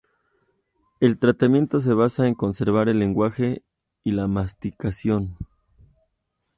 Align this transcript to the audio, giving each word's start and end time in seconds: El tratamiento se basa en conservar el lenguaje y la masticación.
El 0.99 1.19
tratamiento 1.19 1.79
se 1.79 1.93
basa 1.93 2.25
en 2.25 2.33
conservar 2.33 2.89
el 2.89 2.97
lenguaje 2.97 3.61
y 4.03 4.13
la 4.13 4.25
masticación. 4.25 5.37